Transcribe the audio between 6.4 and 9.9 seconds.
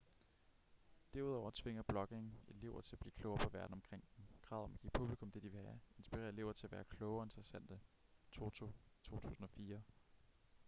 til at være kloge og interessante toto 2004